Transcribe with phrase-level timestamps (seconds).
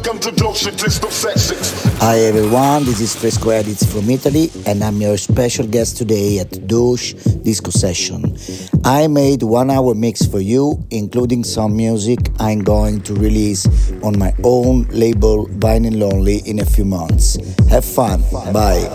[0.00, 1.84] Welcome to Doche Disco Sessions.
[2.00, 6.48] Hi everyone, this is Fresco Edits from Italy and I'm your special guest today at
[6.66, 7.12] Doche
[7.44, 8.34] Disco Session.
[8.82, 13.66] I made one hour mix for you, including some music I'm going to release
[14.02, 17.36] on my own label Vinyl Lonely in a few months.
[17.68, 18.22] Have fun.
[18.54, 18.88] Bye.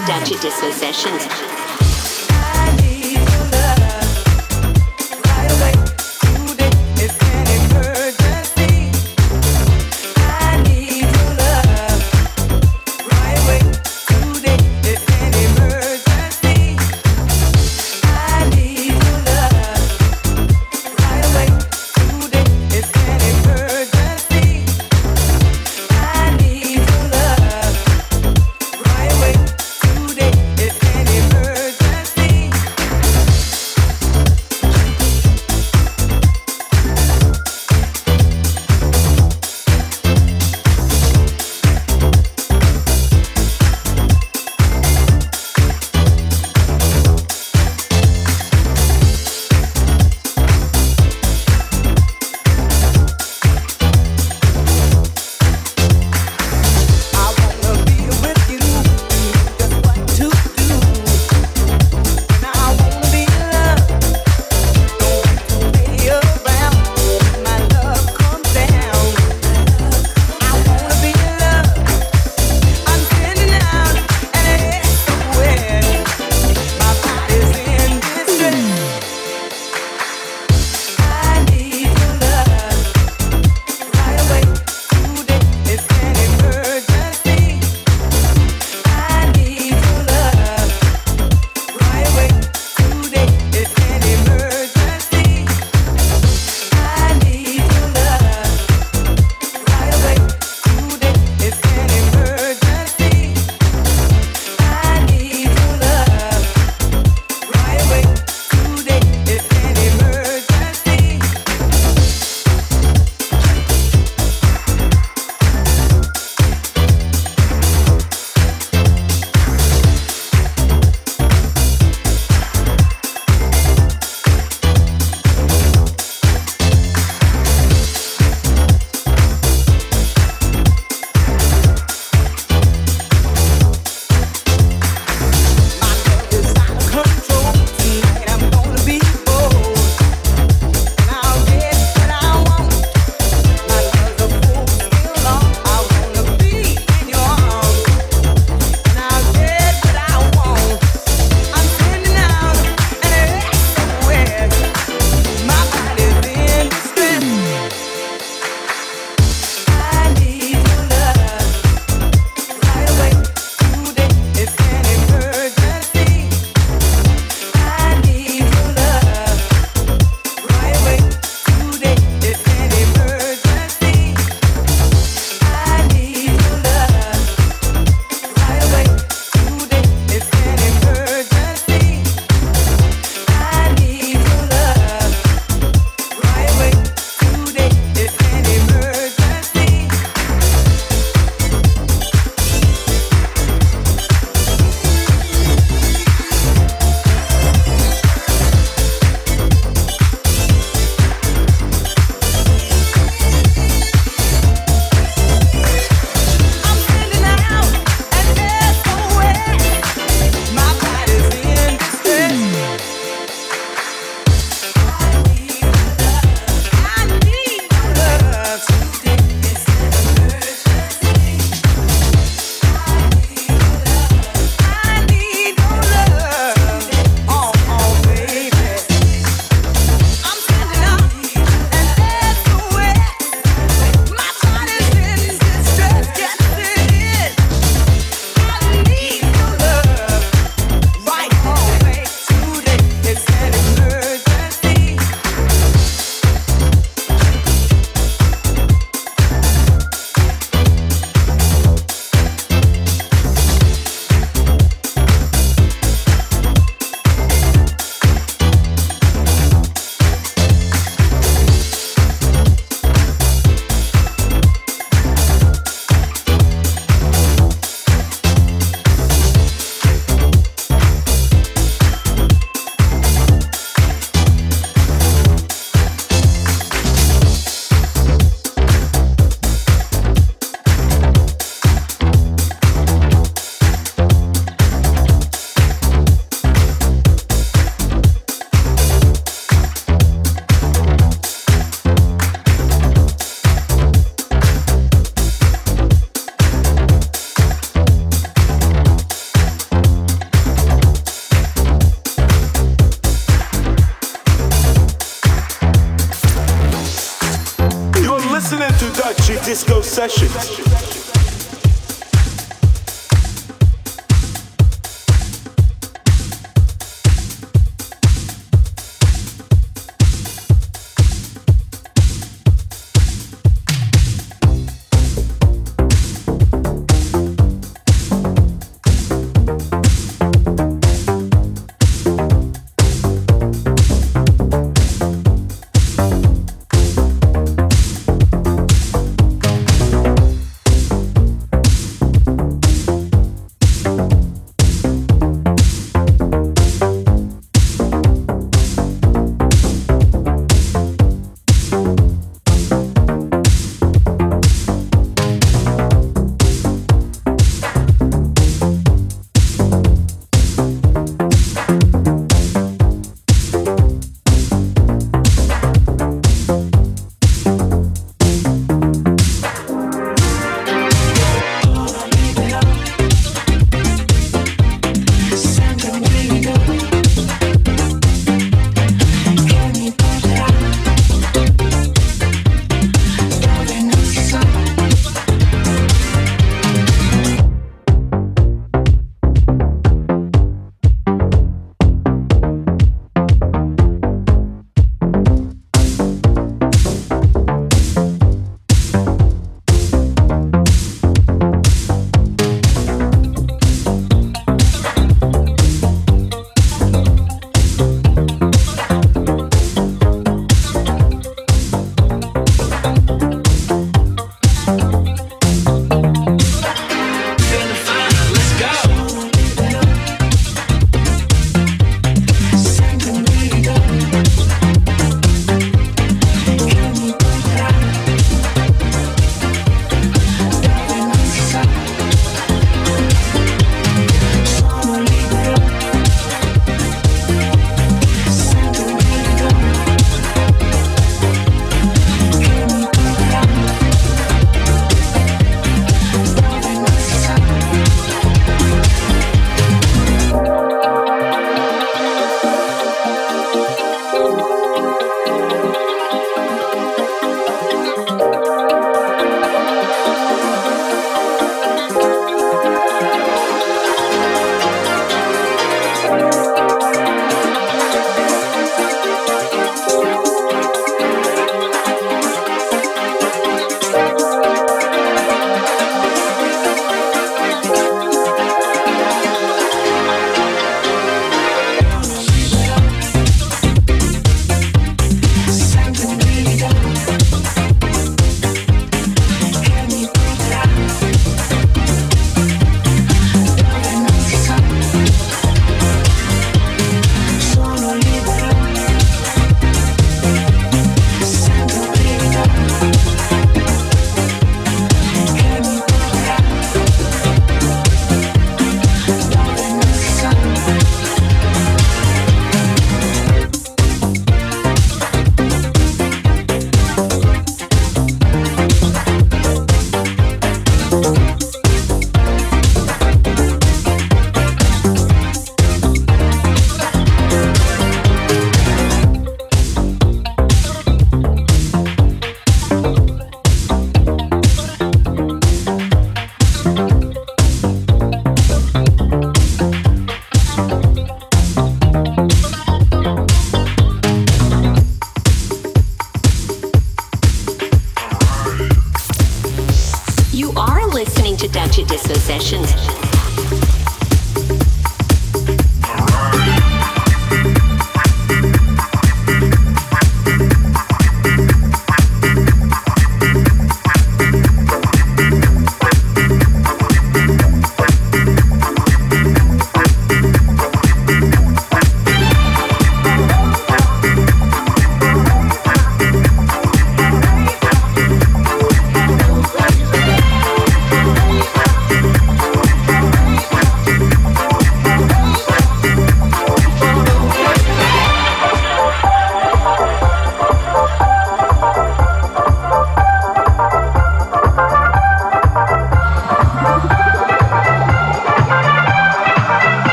[0.00, 0.38] to Dr.
[0.40, 1.77] Disco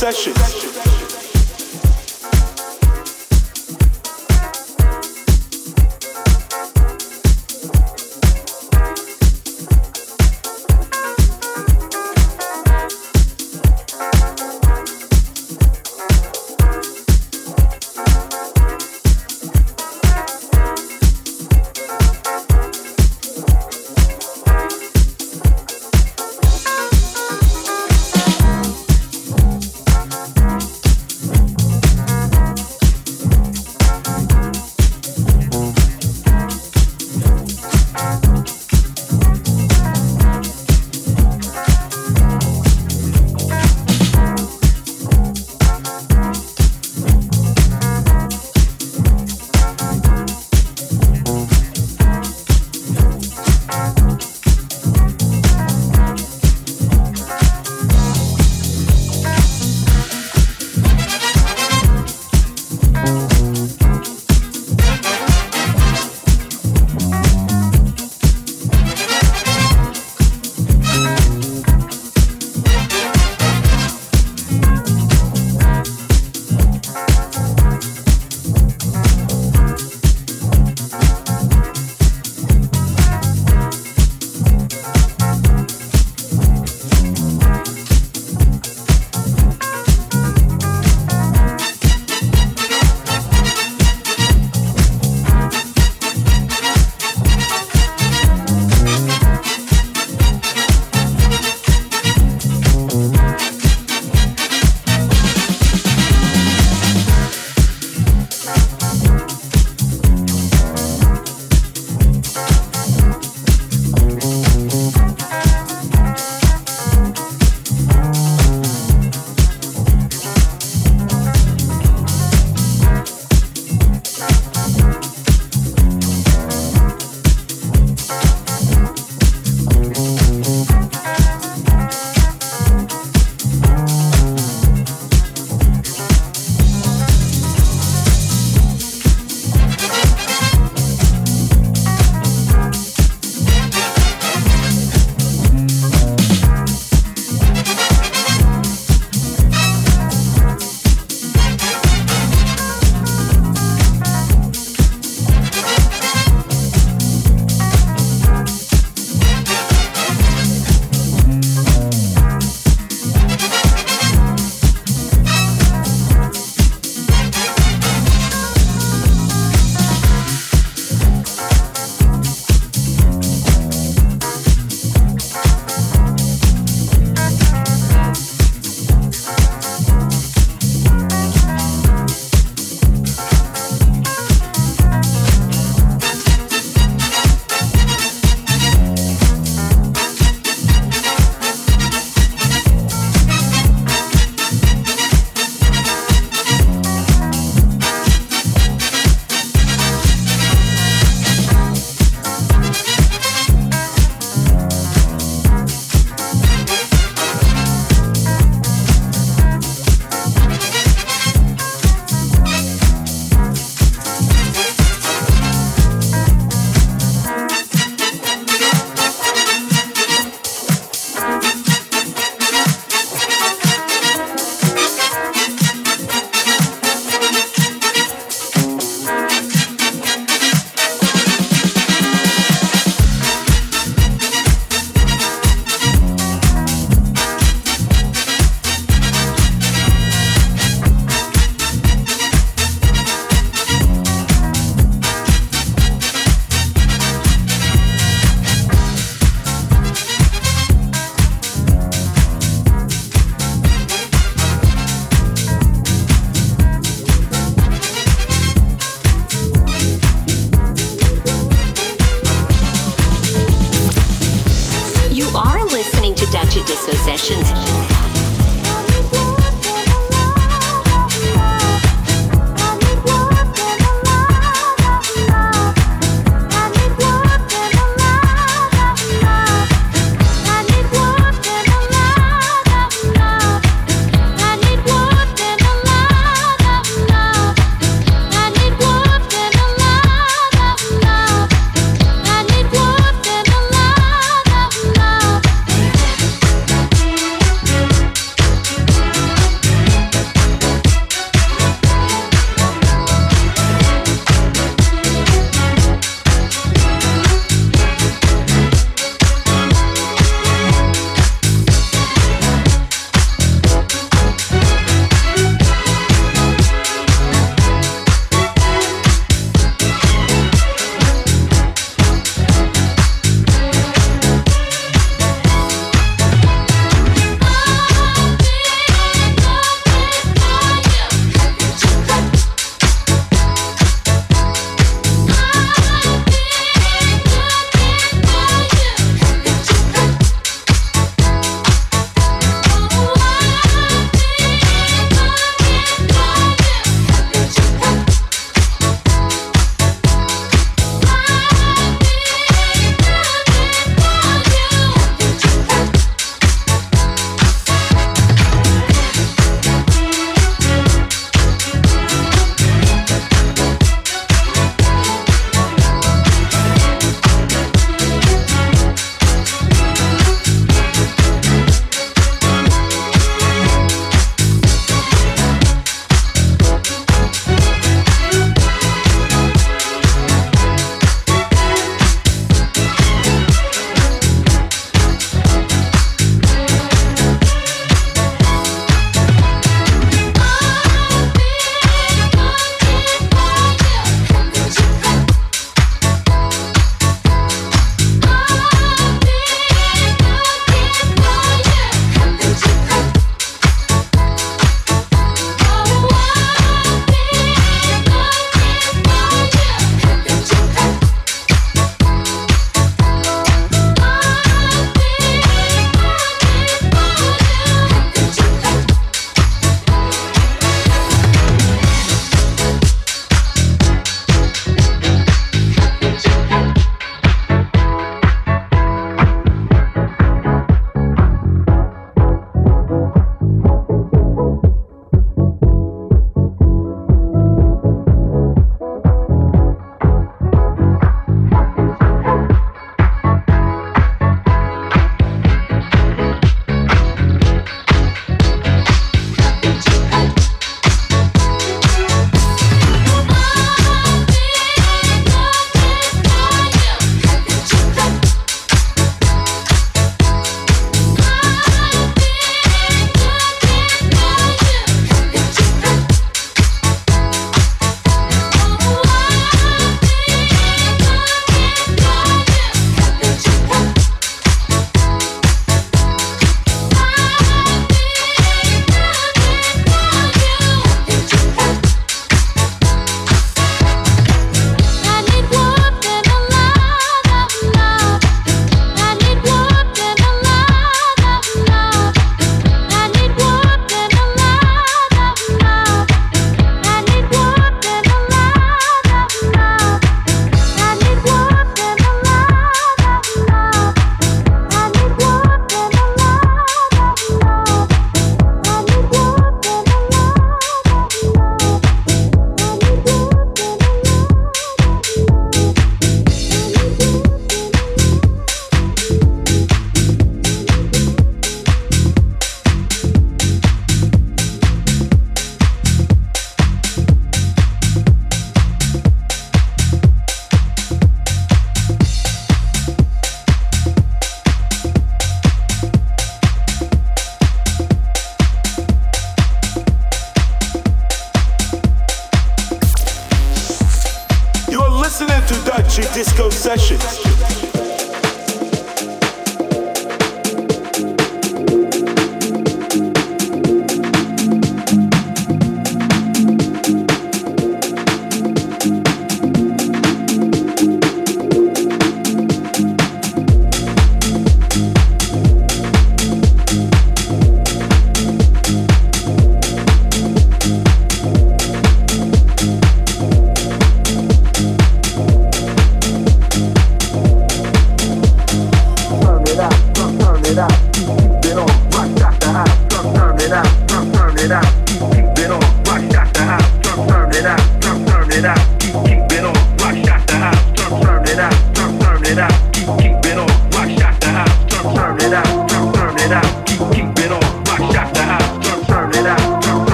[0.00, 0.39] Disco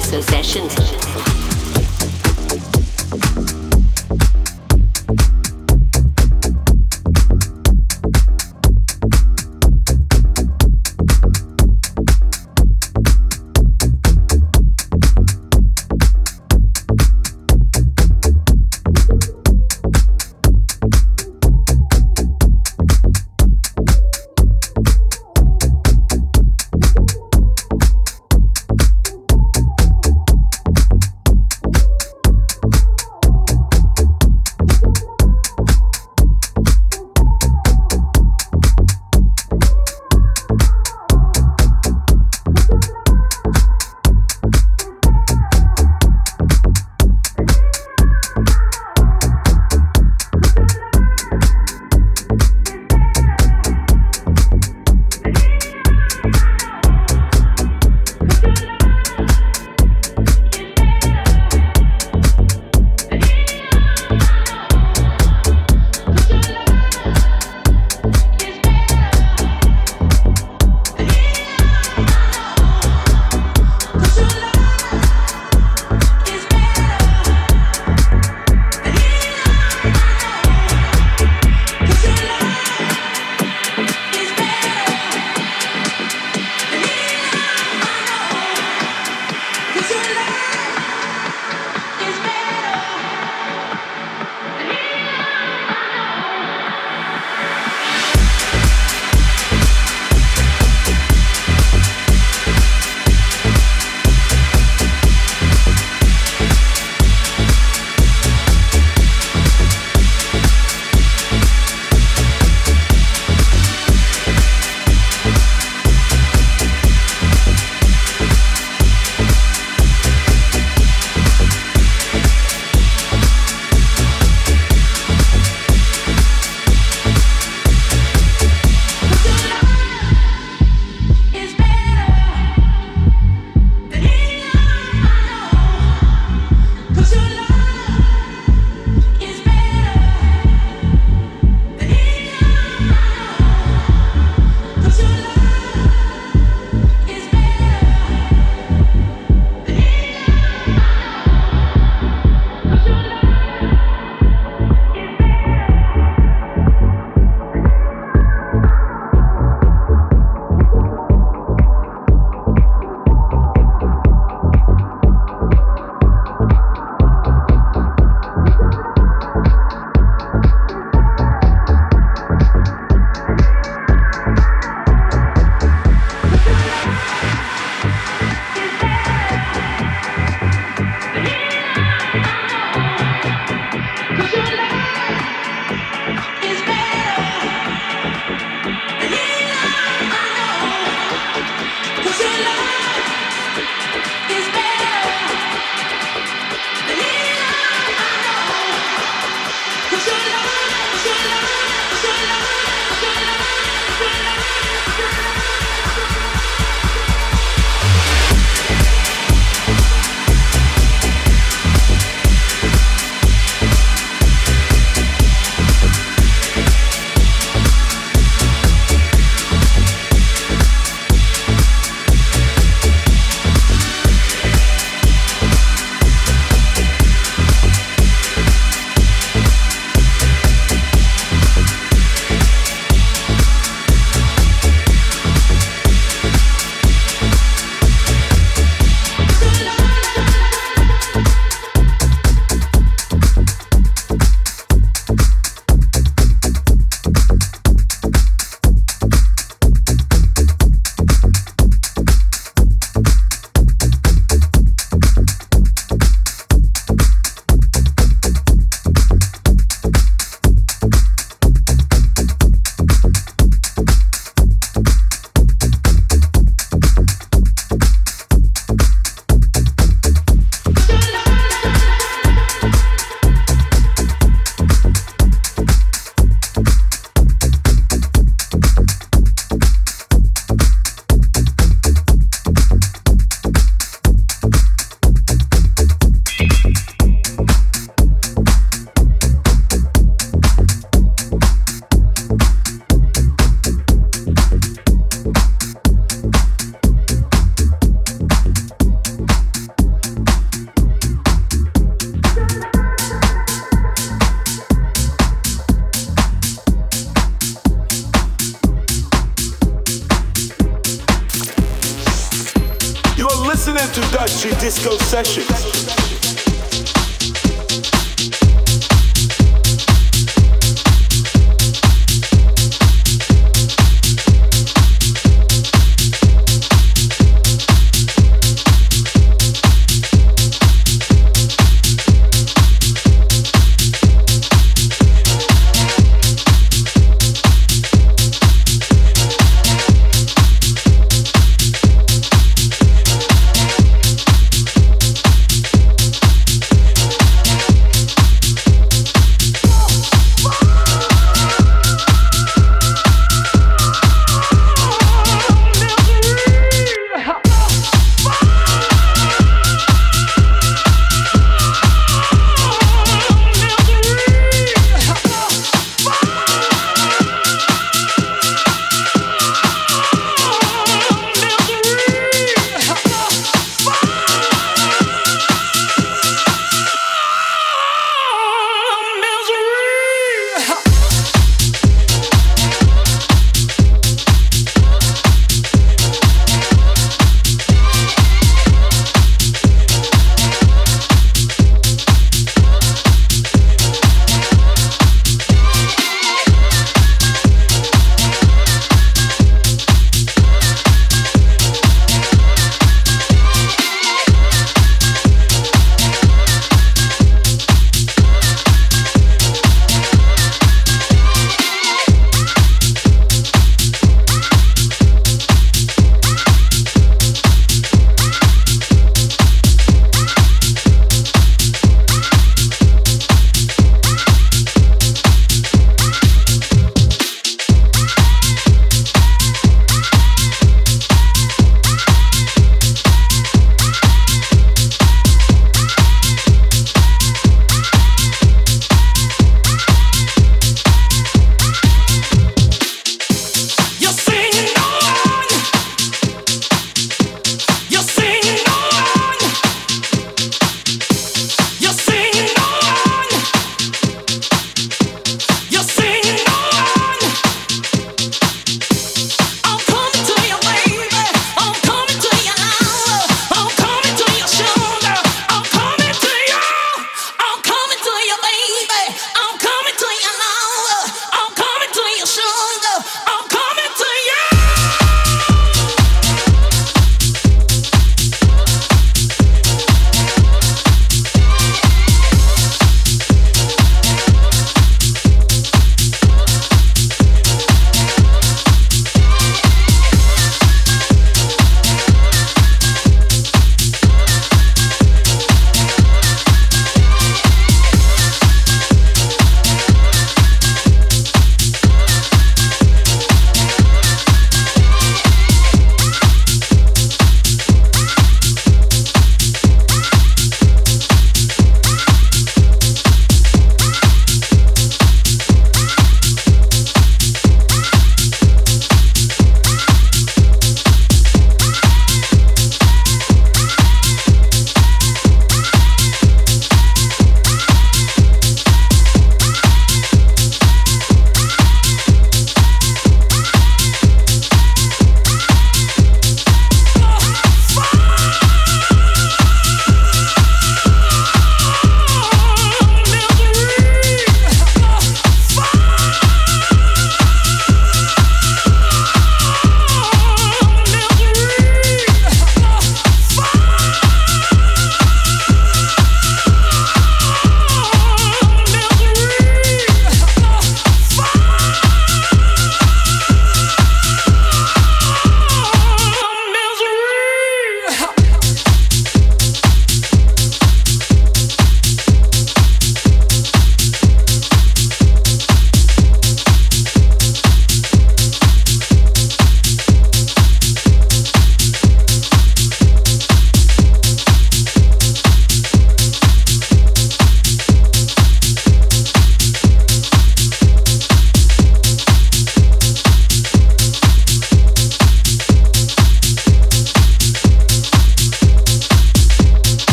[0.00, 1.01] to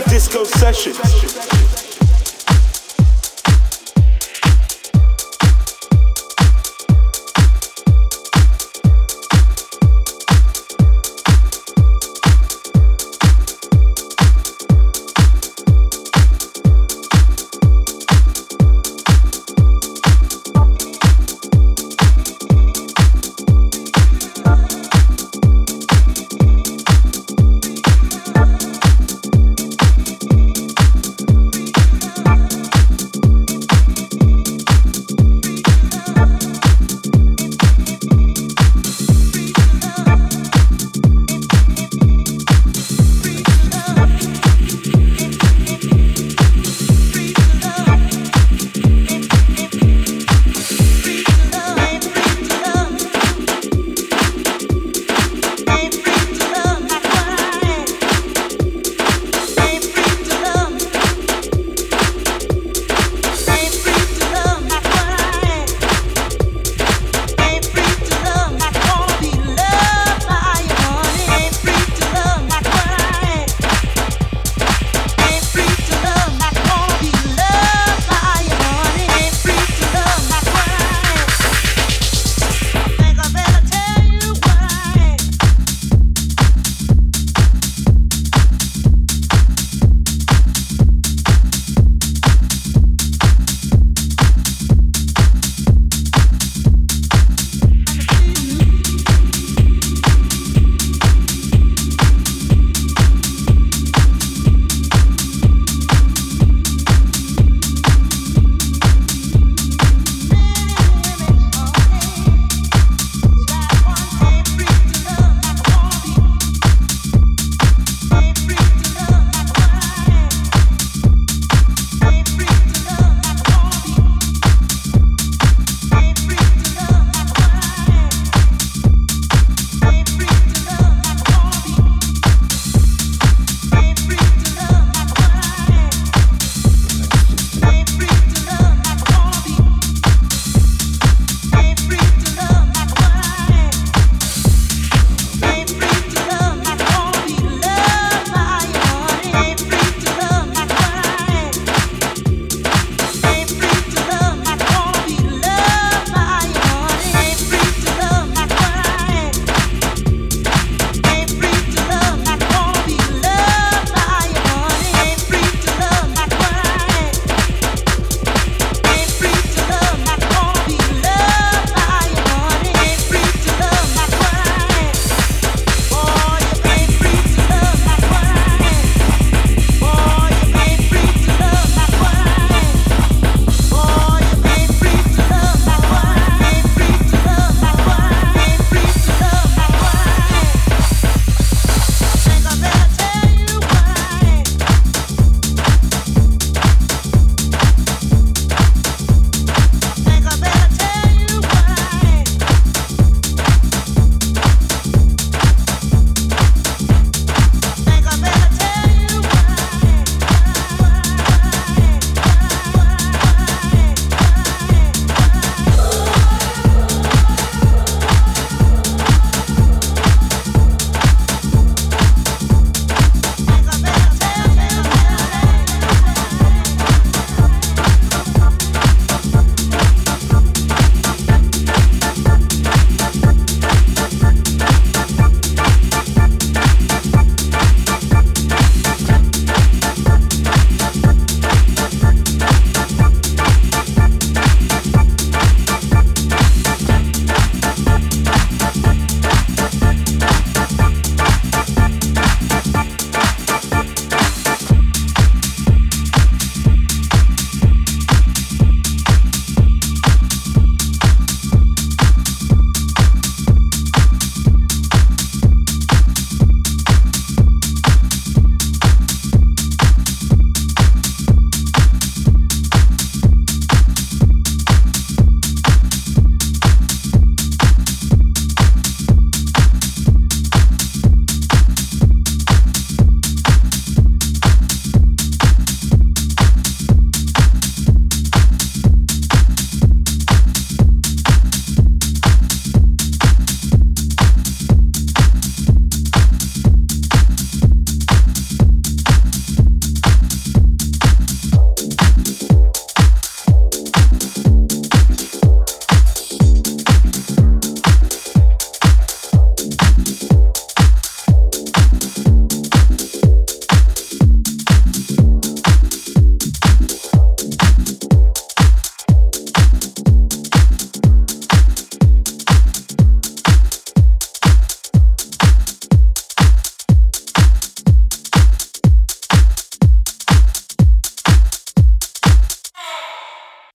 [0.00, 1.81] disco sessions.